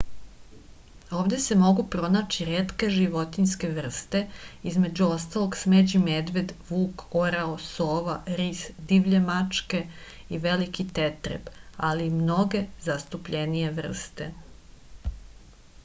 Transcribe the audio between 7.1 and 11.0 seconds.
orao sova ris divlje mačke i veliki